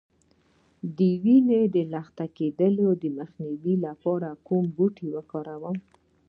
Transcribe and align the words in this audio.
د 0.97 0.99
وینې 1.23 1.61
د 1.75 1.77
لخته 1.93 2.25
کیدو 2.37 2.67
مخنیوي 3.19 3.75
لپاره 3.85 4.29
کوم 4.47 4.65
بوټی 4.75 5.07
وکاروم؟ 5.15 5.77